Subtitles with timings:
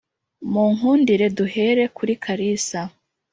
[0.51, 2.81] munkundire duhere kuri kalisa